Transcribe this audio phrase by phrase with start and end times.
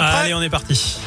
[0.00, 0.98] Allez, on est parti.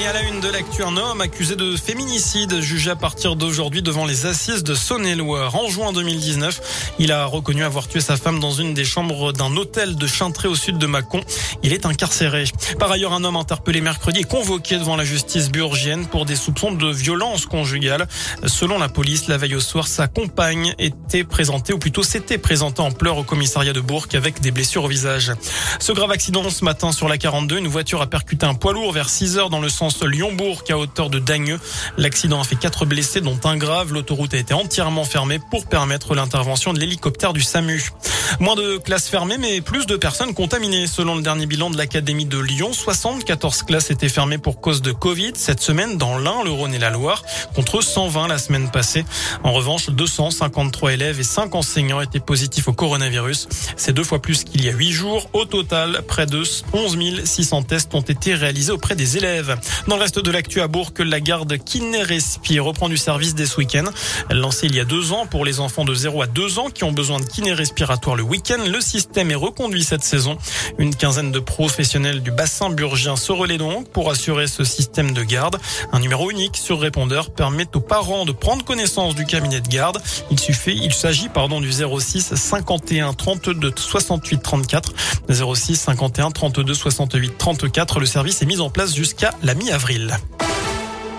[0.00, 3.82] Et à la une de l'actu, un homme accusé de féminicide jugé à partir d'aujourd'hui
[3.82, 5.54] devant les assises de Saône-et-Loire.
[5.56, 9.54] En juin 2019, il a reconnu avoir tué sa femme dans une des chambres d'un
[9.56, 11.20] hôtel de Chintré au sud de Mâcon.
[11.62, 12.44] Il est incarcéré.
[12.78, 16.72] Par ailleurs, un homme interpellé mercredi est convoqué devant la justice burgienne pour des soupçons
[16.72, 18.08] de violence conjugale.
[18.46, 22.80] Selon la police, la veille au soir, sa compagne était présentée, ou plutôt s'était présentée
[22.80, 25.32] en pleurs au commissariat de Bourg avec des blessures au visage.
[25.78, 28.92] Ce grave accident ce matin sur la 42, une voiture a percuté un poids lourd
[28.92, 31.58] vers 6 heures dans le sens Lyon-Bourg à hauteur de Dagneux.
[31.96, 33.92] L'accident a fait quatre blessés dont un grave.
[33.92, 37.90] L'autoroute a été entièrement fermée pour permettre l'intervention de l'hélicoptère du SAMU.
[38.38, 40.86] Moins de classes fermées mais plus de personnes contaminées.
[40.86, 44.92] Selon le dernier bilan de l'Académie de Lyon, 74 classes étaient fermées pour cause de
[44.92, 47.22] Covid cette semaine dans l'Ain, le Rhône et la Loire
[47.54, 49.04] contre 120 la semaine passée.
[49.42, 53.48] En revanche, 253 élèves et 5 enseignants étaient positifs au coronavirus.
[53.76, 55.28] C'est deux fois plus qu'il y a 8 jours.
[55.32, 59.58] Au total, près de 11 600 tests ont été réalisés auprès des élèves.
[59.86, 63.56] Dans le reste de l'actu à Bourg, la garde kiné-respi reprend du service dès ce
[63.58, 63.84] week-end.
[64.30, 66.84] Lancée il y a deux ans pour les enfants de 0 à 2 ans qui
[66.84, 70.36] ont besoin de kiné respiratoire le week-end, le système est reconduit cette saison.
[70.78, 75.22] Une quinzaine de professionnels du bassin burgien se relaient donc pour assurer ce système de
[75.22, 75.58] garde.
[75.92, 80.00] Un numéro unique sur répondeur permet aux parents de prendre connaissance du cabinet de garde.
[80.30, 84.92] Il suffit, il s'agit pardon du 06 51 32 68 34
[85.28, 88.00] 06 51 32 68 34.
[88.00, 90.16] Le service est mis en place jusqu'à la mi avril.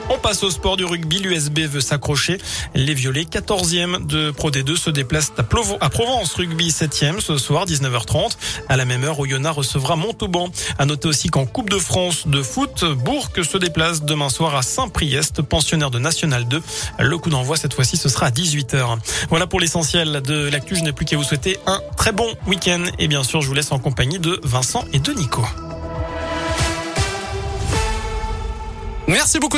[0.09, 1.19] On passe au sport du rugby.
[1.19, 2.39] L'USB veut s'accrocher.
[2.73, 6.33] Les Violets, 14e de Pro D2, se déplacent à, Provence.
[6.33, 8.31] Rugby 7e ce soir, 19h30.
[8.67, 10.49] À la même heure, Oyonnax recevra Montauban.
[10.79, 14.63] À noter aussi qu'en Coupe de France de foot, Bourg se déplace demain soir à
[14.63, 16.61] Saint-Priest, pensionnaire de National 2.
[16.99, 18.97] Le coup d'envoi, cette fois-ci, ce sera à 18h.
[19.29, 20.75] Voilà pour l'essentiel de l'actu.
[20.75, 22.83] Je n'ai plus qu'à vous souhaiter un très bon week-end.
[22.97, 25.45] Et bien sûr, je vous laisse en compagnie de Vincent et de Nico.
[29.07, 29.57] Merci beaucoup.